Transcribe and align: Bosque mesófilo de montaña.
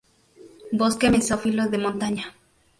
Bosque 0.71 1.11
mesófilo 1.11 1.67
de 1.67 1.77
montaña. 1.77 2.33